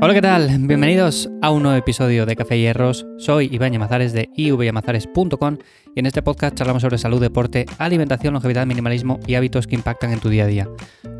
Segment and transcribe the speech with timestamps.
[0.00, 0.48] Hola, ¿qué tal?
[0.60, 3.04] Bienvenidos a un nuevo episodio de Café y Hierros.
[3.16, 5.58] Soy Iván Yamazares de ivyamazares.com
[5.92, 10.12] y en este podcast charlamos sobre salud, deporte, alimentación, longevidad, minimalismo y hábitos que impactan
[10.12, 10.68] en tu día a día.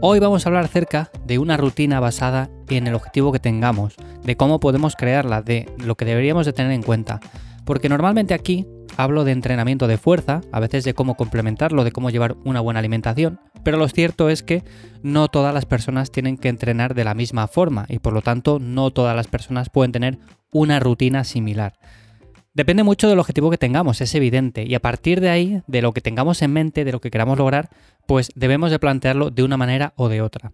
[0.00, 4.36] Hoy vamos a hablar acerca de una rutina basada en el objetivo que tengamos, de
[4.36, 7.18] cómo podemos crearla, de lo que deberíamos de tener en cuenta.
[7.64, 8.64] Porque normalmente aquí
[8.98, 12.80] hablo de entrenamiento de fuerza, a veces de cómo complementarlo, de cómo llevar una buena
[12.80, 14.64] alimentación, pero lo cierto es que
[15.02, 18.58] no todas las personas tienen que entrenar de la misma forma y por lo tanto
[18.58, 20.18] no todas las personas pueden tener
[20.50, 21.78] una rutina similar.
[22.54, 25.92] Depende mucho del objetivo que tengamos, es evidente, y a partir de ahí, de lo
[25.92, 27.70] que tengamos en mente, de lo que queramos lograr,
[28.04, 30.50] pues debemos de plantearlo de una manera o de otra.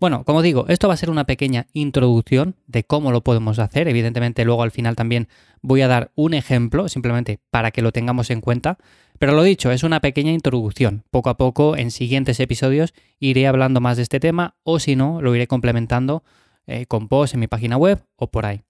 [0.00, 3.88] Bueno, como digo, esto va a ser una pequeña introducción de cómo lo podemos hacer.
[3.88, 5.28] Evidentemente, luego al final también
[5.62, 8.78] voy a dar un ejemplo, simplemente para que lo tengamos en cuenta.
[9.18, 11.04] Pero lo dicho, es una pequeña introducción.
[11.10, 15.22] Poco a poco, en siguientes episodios, iré hablando más de este tema o si no,
[15.22, 16.24] lo iré complementando
[16.66, 18.62] eh, con posts en mi página web o por ahí.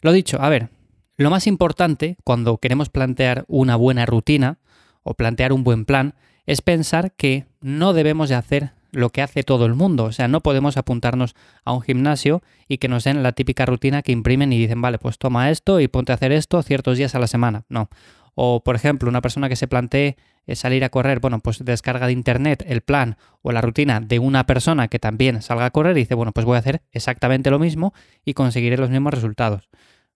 [0.00, 0.70] Lo dicho, a ver,
[1.16, 4.58] lo más importante cuando queremos plantear una buena rutina
[5.02, 6.14] o plantear un buen plan
[6.46, 10.04] es pensar que no debemos de hacer lo que hace todo el mundo.
[10.04, 14.02] O sea, no podemos apuntarnos a un gimnasio y que nos den la típica rutina
[14.02, 17.14] que imprimen y dicen, vale, pues toma esto y ponte a hacer esto ciertos días
[17.14, 17.64] a la semana.
[17.68, 17.88] No.
[18.34, 20.16] O, por ejemplo, una persona que se plantee
[20.46, 24.18] eh, salir a correr, bueno, pues descarga de internet el plan o la rutina de
[24.18, 27.50] una persona que también salga a correr y dice, bueno, pues voy a hacer exactamente
[27.50, 27.92] lo mismo
[28.24, 29.68] y conseguiré los mismos resultados.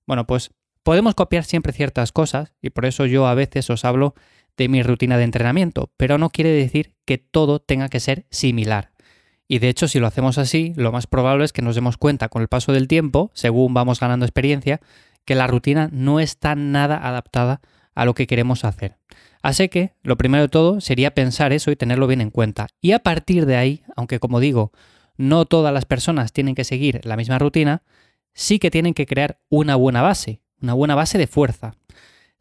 [0.07, 4.15] Bueno, pues podemos copiar siempre ciertas cosas y por eso yo a veces os hablo
[4.57, 8.93] de mi rutina de entrenamiento, pero no quiere decir que todo tenga que ser similar.
[9.47, 12.29] Y de hecho, si lo hacemos así, lo más probable es que nos demos cuenta
[12.29, 14.81] con el paso del tiempo, según vamos ganando experiencia,
[15.25, 17.61] que la rutina no está nada adaptada
[17.95, 18.97] a lo que queremos hacer.
[19.43, 22.69] Así que lo primero de todo sería pensar eso y tenerlo bien en cuenta.
[22.81, 24.73] Y a partir de ahí, aunque como digo,
[25.17, 27.83] no todas las personas tienen que seguir la misma rutina,
[28.33, 31.75] sí que tienen que crear una buena base, una buena base de fuerza.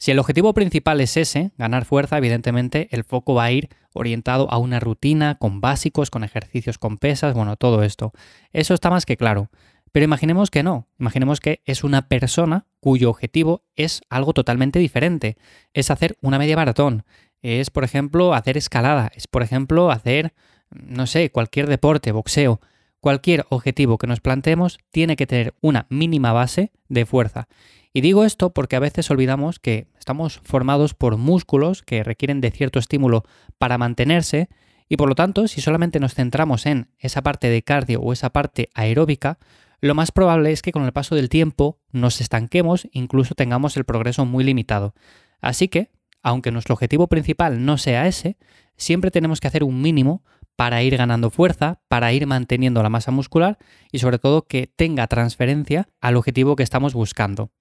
[0.04, 4.52] Si el objetivo principal es ese, ganar fuerza, evidentemente el foco va a ir orientado
[4.52, 8.12] a una rutina con básicos, con ejercicios con pesas, bueno, todo esto.
[8.52, 9.50] Eso está más que claro.
[9.94, 15.38] Pero imaginemos que no, imaginemos que es una persona cuyo objetivo es algo totalmente diferente.
[15.72, 17.06] Es hacer una media maratón,
[17.42, 20.34] es por ejemplo hacer escalada, es por ejemplo hacer,
[20.70, 22.60] no sé, cualquier deporte, boxeo.
[23.00, 27.48] Cualquier objetivo que nos planteemos tiene que tener una mínima base de fuerza.
[27.94, 32.50] Y digo esto porque a veces olvidamos que estamos formados por músculos que requieren de
[32.50, 33.24] cierto estímulo
[33.60, 34.50] para mantenerse
[34.90, 38.32] y por lo tanto si solamente nos centramos en esa parte de cardio o esa
[38.32, 39.38] parte aeróbica,
[39.80, 43.86] lo más probable es que con el paso del tiempo nos estanquemos, incluso tengamos el
[43.86, 44.96] progreso muy limitado.
[45.42, 48.38] Así que, aunque nuestro objetivo principal no sea ese,
[48.78, 50.24] siempre tenemos que hacer un mínimo
[50.56, 53.58] para ir ganando fuerza, para ir manteniendo la masa muscular
[53.92, 57.52] y sobre todo que tenga transferencia al objetivo que estamos buscando.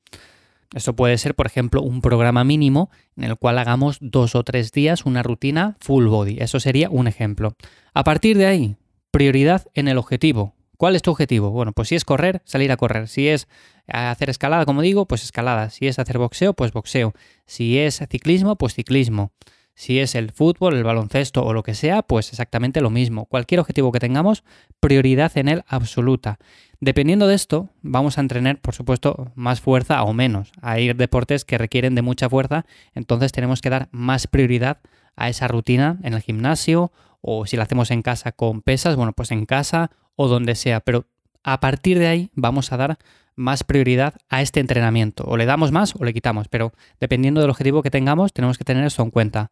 [0.74, 4.72] Esto puede ser, por ejemplo, un programa mínimo en el cual hagamos dos o tres
[4.72, 6.38] días una rutina full body.
[6.40, 7.54] Eso sería un ejemplo.
[7.92, 8.76] A partir de ahí,
[9.10, 10.54] prioridad en el objetivo.
[10.78, 11.50] ¿Cuál es tu objetivo?
[11.50, 13.06] Bueno, pues si es correr, salir a correr.
[13.06, 13.46] Si es
[13.86, 15.70] hacer escalada, como digo, pues escalada.
[15.70, 17.12] Si es hacer boxeo, pues boxeo.
[17.46, 19.30] Si es ciclismo, pues ciclismo.
[19.74, 23.26] Si es el fútbol, el baloncesto o lo que sea, pues exactamente lo mismo.
[23.26, 24.44] Cualquier objetivo que tengamos,
[24.80, 26.38] prioridad en él absoluta.
[26.80, 30.52] Dependiendo de esto, vamos a entrenar, por supuesto, más fuerza o menos.
[30.60, 34.78] Hay deportes que requieren de mucha fuerza, entonces tenemos que dar más prioridad
[35.16, 39.12] a esa rutina en el gimnasio o si la hacemos en casa con pesas, bueno,
[39.12, 40.80] pues en casa o donde sea.
[40.80, 41.06] Pero
[41.42, 42.98] a partir de ahí vamos a dar
[43.34, 45.24] más prioridad a este entrenamiento.
[45.24, 48.64] O le damos más o le quitamos, pero dependiendo del objetivo que tengamos, tenemos que
[48.64, 49.50] tener eso en cuenta.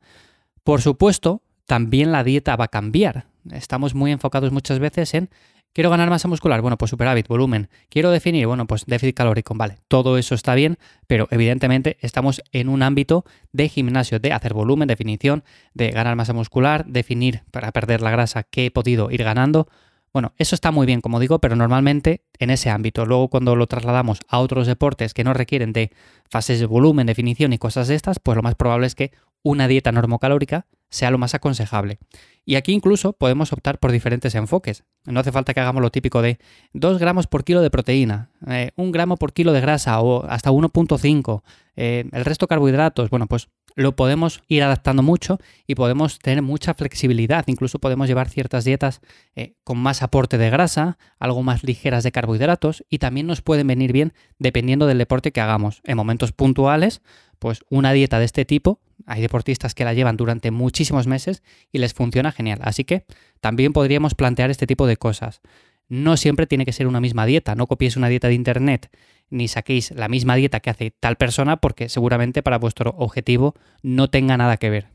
[0.65, 3.27] Por supuesto, también la dieta va a cambiar.
[3.50, 5.31] Estamos muy enfocados muchas veces en
[5.73, 7.69] quiero ganar masa muscular, bueno, pues superávit, volumen.
[7.89, 9.79] Quiero definir, bueno, pues déficit calórico, vale.
[9.89, 14.89] Todo eso está bien, pero evidentemente estamos en un ámbito de gimnasio, de hacer volumen,
[14.89, 19.69] definición, de ganar masa muscular, definir para perder la grasa que he podido ir ganando.
[20.12, 23.06] Bueno, eso está muy bien, como digo, pero normalmente en ese ámbito.
[23.06, 25.93] Luego cuando lo trasladamos a otros deportes que no requieren de
[26.29, 29.12] fases de volumen, definición y cosas de estas, pues lo más probable es que
[29.43, 31.98] una dieta normocalórica sea lo más aconsejable.
[32.44, 34.84] Y aquí incluso podemos optar por diferentes enfoques.
[35.04, 36.38] No hace falta que hagamos lo típico de
[36.72, 40.50] 2 gramos por kilo de proteína, 1 eh, gramo por kilo de grasa o hasta
[40.50, 41.42] 1.5,
[41.76, 43.10] eh, el resto carbohidratos.
[43.10, 47.44] Bueno, pues lo podemos ir adaptando mucho y podemos tener mucha flexibilidad.
[47.46, 49.00] Incluso podemos llevar ciertas dietas
[49.37, 53.66] eh, con más aporte de grasa, algo más ligeras de carbohidratos y también nos pueden
[53.66, 55.82] venir bien dependiendo del deporte que hagamos.
[55.84, 57.00] En momentos puntuales,
[57.38, 60.50] pues una dieta de este tipo, hay deportistas que la llevan durante
[60.81, 61.43] muchísimos meses
[61.73, 62.61] y les funciona genial.
[62.62, 63.05] Así que
[63.41, 65.43] también podríamos plantear este tipo de cosas.
[65.88, 67.55] no siempre tiene que ser una misma dieta.
[67.55, 68.91] No copiéis una dieta de internet
[69.29, 74.09] ni saquéis la misma dieta que hace tal persona porque seguramente para vuestro objetivo no
[74.09, 74.87] tenga nada que ver.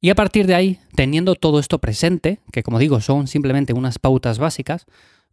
[0.00, 3.98] Y a partir de ahí, teniendo todo esto presente, que como digo son simplemente unas
[3.98, 4.86] pautas básicas,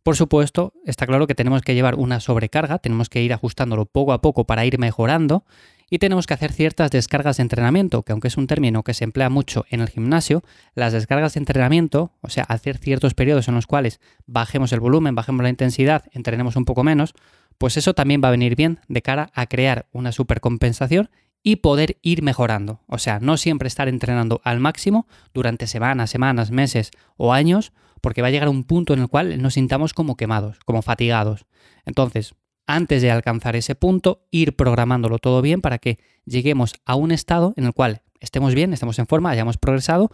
[0.09, 4.11] por supuesto, está claro que tenemos que llevar una sobrecarga, tenemos que ir ajustándolo poco
[4.11, 5.45] a poco para ir mejorando
[5.87, 9.03] y tenemos que hacer ciertas descargas de entrenamiento, que aunque es un término que se
[9.03, 13.53] emplea mucho en el gimnasio, las descargas de entrenamiento, o sea, hacer ciertos periodos en
[13.53, 17.13] los cuales bajemos el volumen, bajemos la intensidad, entrenemos un poco menos,
[17.59, 21.11] pues eso también va a venir bien de cara a crear una supercompensación
[21.43, 22.81] y poder ir mejorando.
[22.87, 25.05] O sea, no siempre estar entrenando al máximo
[25.35, 29.41] durante semanas, semanas, meses o años, porque va a llegar un punto en el cual
[29.41, 31.45] nos sintamos como quemados, como fatigados.
[31.85, 32.35] Entonces,
[32.67, 37.53] antes de alcanzar ese punto, ir programándolo todo bien para que lleguemos a un estado
[37.57, 40.11] en el cual estemos bien, estemos en forma, hayamos progresado,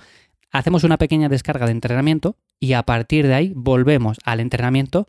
[0.52, 5.06] hacemos una pequeña descarga de entrenamiento y a partir de ahí volvemos al entrenamiento,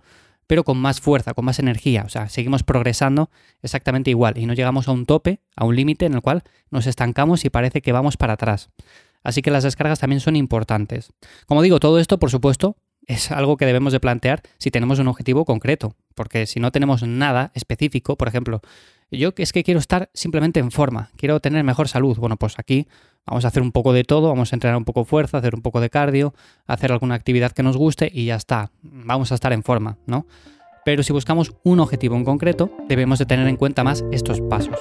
[0.46, 2.02] pero con más fuerza, con más energía.
[2.05, 3.31] O sea, seguimos progresando
[3.62, 6.87] exactamente igual y no llegamos a un tope, a un límite en el cual nos
[6.87, 8.70] estancamos y parece que vamos para atrás.
[9.26, 11.12] Así que las descargas también son importantes.
[11.46, 12.76] Como digo, todo esto, por supuesto,
[13.08, 17.02] es algo que debemos de plantear si tenemos un objetivo concreto, porque si no tenemos
[17.02, 18.61] nada específico, por ejemplo,
[19.11, 22.87] yo es que quiero estar simplemente en forma, quiero tener mejor salud, bueno, pues aquí
[23.26, 25.62] vamos a hacer un poco de todo, vamos a entrenar un poco fuerza, hacer un
[25.62, 26.32] poco de cardio,
[26.69, 30.28] hacer alguna actividad que nos guste y ya está, vamos a estar en forma, ¿no?
[30.84, 34.78] Pero si buscamos un objetivo en concreto, debemos de tener en cuenta más estos pasos.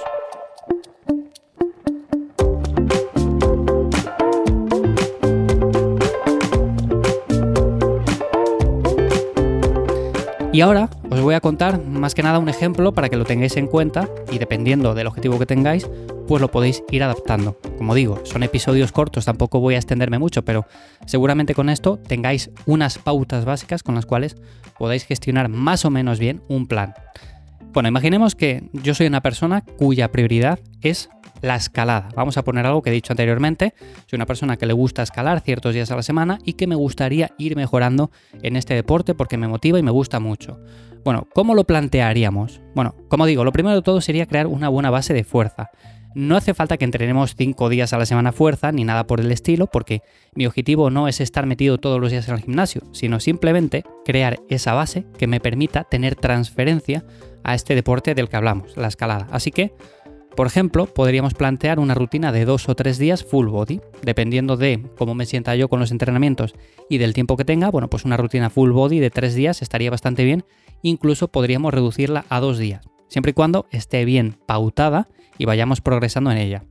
[10.56, 13.58] Y ahora os voy a contar más que nada un ejemplo para que lo tengáis
[13.58, 15.86] en cuenta y dependiendo del objetivo que tengáis,
[16.26, 17.58] pues lo podéis ir adaptando.
[17.76, 20.64] Como digo, son episodios cortos, tampoco voy a extenderme mucho, pero
[21.04, 24.38] seguramente con esto tengáis unas pautas básicas con las cuales
[24.78, 26.94] podáis gestionar más o menos bien un plan.
[27.74, 31.10] Bueno, imaginemos que yo soy una persona cuya prioridad es
[31.46, 32.08] la escalada.
[32.14, 33.74] Vamos a poner algo que he dicho anteriormente.
[34.06, 36.74] Soy una persona que le gusta escalar ciertos días a la semana y que me
[36.74, 38.10] gustaría ir mejorando
[38.42, 40.60] en este deporte porque me motiva y me gusta mucho.
[41.04, 42.60] Bueno, ¿cómo lo plantearíamos?
[42.74, 45.70] Bueno, como digo, lo primero de todo sería crear una buena base de fuerza.
[46.16, 49.30] No hace falta que entrenemos 5 días a la semana fuerza ni nada por el
[49.30, 50.00] estilo, porque
[50.34, 54.38] mi objetivo no es estar metido todos los días en el gimnasio, sino simplemente crear
[54.48, 57.04] esa base que me permita tener transferencia
[57.44, 59.28] a este deporte del que hablamos, la escalada.
[59.30, 59.74] Así que
[60.36, 64.86] por ejemplo, podríamos plantear una rutina de dos o tres días full body, dependiendo de
[64.96, 66.54] cómo me sienta yo con los entrenamientos
[66.90, 69.90] y del tiempo que tenga, bueno, pues una rutina full body de tres días estaría
[69.90, 70.44] bastante bien,
[70.82, 76.30] incluso podríamos reducirla a dos días, siempre y cuando esté bien pautada y vayamos progresando
[76.30, 76.64] en ella.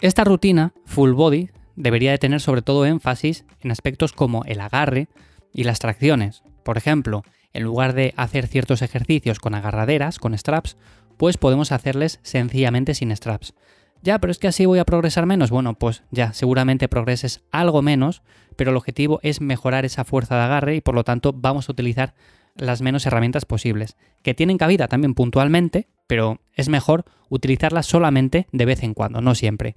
[0.00, 5.08] Esta rutina full body debería de tener sobre todo énfasis en aspectos como el agarre
[5.52, 6.42] y las tracciones.
[6.64, 7.22] Por ejemplo,
[7.52, 10.76] en lugar de hacer ciertos ejercicios con agarraderas, con straps,
[11.16, 13.54] pues podemos hacerles sencillamente sin straps.
[14.02, 15.50] Ya, pero es que así voy a progresar menos.
[15.50, 18.22] Bueno, pues ya, seguramente progreses algo menos,
[18.56, 21.72] pero el objetivo es mejorar esa fuerza de agarre y por lo tanto vamos a
[21.72, 22.14] utilizar
[22.54, 28.64] las menos herramientas posibles, que tienen cabida también puntualmente, pero es mejor utilizarlas solamente de
[28.64, 29.76] vez en cuando, no siempre.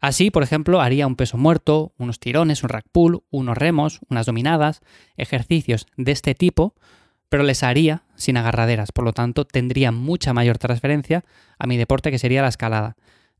[0.00, 4.24] Así, por ejemplo, haría un peso muerto, unos tirones, un rack pull, unos remos, unas
[4.24, 4.80] dominadas,
[5.16, 6.74] ejercicios de este tipo,
[7.28, 11.24] pero les haría sin agarraderas, por lo tanto tendría mucha mayor transferencia
[11.58, 12.96] a mi deporte que sería la escalada.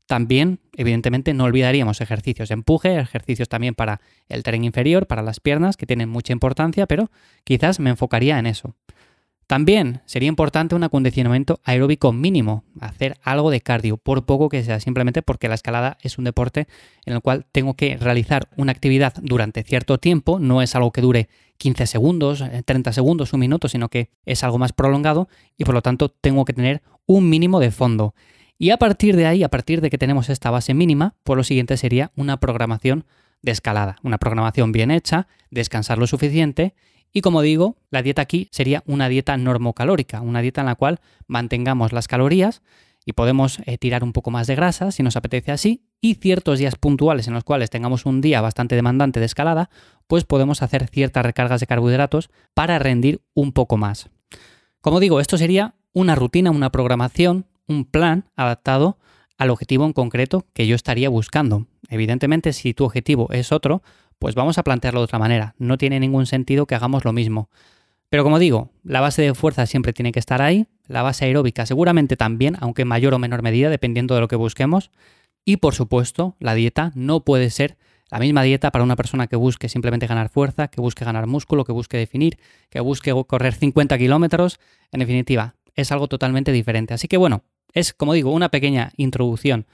[0.07, 5.39] También, evidentemente, no olvidaríamos ejercicios de empuje, ejercicios también para el tren inferior, para las
[5.39, 7.09] piernas, que tienen mucha importancia, pero
[7.45, 8.75] quizás me enfocaría en eso.
[9.51, 14.79] También sería importante un acondicionamiento aeróbico mínimo, hacer algo de cardio, por poco que sea,
[14.79, 16.67] simplemente porque la escalada es un deporte
[17.05, 21.01] en el cual tengo que realizar una actividad durante cierto tiempo, no es algo que
[21.01, 21.27] dure
[21.61, 25.75] 15 segundos, 30 eh, segundos, un minuto, sino que es algo más prolongado y por
[25.75, 28.15] lo tanto tengo que tener un mínimo de fondo.
[28.57, 31.43] Y a partir de ahí, a partir de que tenemos esta base mínima, pues lo
[31.43, 33.05] siguiente sería una programación
[33.43, 36.73] de escalada, una programación bien hecha, descansar lo suficiente
[37.13, 40.99] y como digo, la dieta aquí sería una dieta normocalórica, una dieta en la cual
[41.27, 42.63] mantengamos las calorías
[43.05, 46.59] y podemos eh, tirar un poco más de grasa si nos apetece así y ciertos
[46.59, 49.69] días puntuales en los cuales tengamos un día bastante demandante de escalada,
[50.07, 54.09] pues podemos hacer ciertas recargas de carbohidratos para rendir un poco más.
[54.81, 58.97] Como digo, esto sería una rutina, una programación, un plan adaptado
[59.37, 61.67] al objetivo en concreto que yo estaría buscando.
[61.87, 63.83] Evidentemente, si tu objetivo es otro,
[64.17, 65.55] pues vamos a plantearlo de otra manera.
[65.57, 67.49] No tiene ningún sentido que hagamos lo mismo.
[68.09, 71.65] Pero como digo, la base de fuerza siempre tiene que estar ahí, la base aeróbica
[71.65, 74.91] seguramente también, aunque en mayor o menor medida, dependiendo de lo que busquemos.
[75.45, 77.77] Y por supuesto, la dieta no puede ser
[78.11, 81.63] La misma dieta para una persona que busque simplemente ganar fuerza, que busque ganar músculo,
[81.63, 82.37] que busque definir,
[82.69, 84.59] que busque correr 50 kilómetros.
[84.91, 86.93] En definitiva, es algo totalmente diferente.
[86.93, 89.65] Así que bueno, es como digo, una pequeña introducción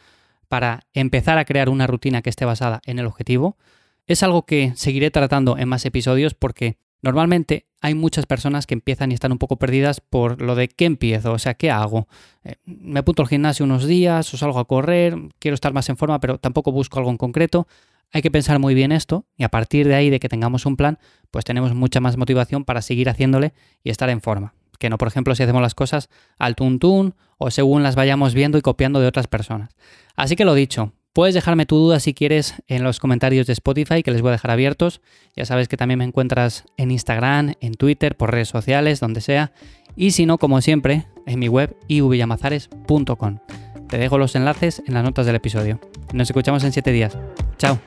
[0.48, 3.58] para empezar a crear una rutina que esté basada en el objetivo.
[4.06, 9.12] Es algo que seguiré tratando en más episodios porque Normalmente hay muchas personas que empiezan
[9.12, 12.08] y están un poco perdidas por lo de qué empiezo, o sea, qué hago.
[12.44, 15.98] Eh, me apunto al gimnasio unos días o salgo a correr, quiero estar más en
[15.98, 17.68] forma, pero tampoco busco algo en concreto.
[18.12, 20.78] Hay que pensar muy bien esto y a partir de ahí de que tengamos un
[20.78, 20.98] plan,
[21.30, 24.54] pues tenemos mucha más motivación para seguir haciéndole y estar en forma.
[24.80, 28.58] Que no, por ejemplo, si hacemos las cosas al tuntún o según las vayamos viendo
[28.58, 29.76] y copiando de otras personas.
[30.16, 34.04] Así que lo dicho, Puedes dejarme tu duda si quieres en los comentarios de Spotify,
[34.04, 35.02] que les voy a dejar abiertos.
[35.36, 39.52] Ya sabes que también me encuentras en Instagram, en Twitter, por redes sociales, donde sea.
[39.96, 43.40] Y si no, como siempre, en mi web ivyamazares.com.
[43.90, 45.80] Te dejo los enlaces en las notas del episodio.
[46.14, 47.18] Nos escuchamos en 7 días.
[47.58, 47.80] Chao.